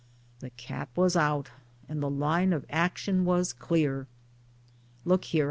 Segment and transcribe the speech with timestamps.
[0.39, 1.51] The cat was out;
[1.87, 4.07] and the line of action was clear."
[5.05, 5.39] Look here